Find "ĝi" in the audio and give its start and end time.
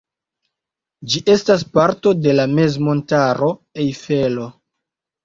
1.11-1.19